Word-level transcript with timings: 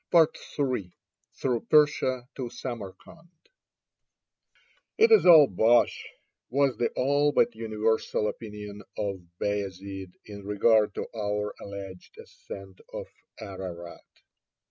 III 0.11 0.91
THROUGH 1.35 1.59
PERSIA 1.69 2.27
TO 2.33 2.49
SAMARKAND 2.49 3.29
"It 4.97 5.11
is 5.11 5.27
all 5.27 5.45
bosh," 5.45 6.09
was 6.49 6.75
the 6.77 6.89
all 6.95 7.31
but 7.31 7.53
universal 7.53 8.27
opinion 8.27 8.81
of 8.97 9.19
Bayazid 9.39 10.13
in 10.25 10.43
regard 10.43 10.95
to 10.95 11.05
our 11.15 11.53
alleged 11.61 12.17
ascent 12.17 12.81
of 12.91 13.05
Ararat. 13.39 14.01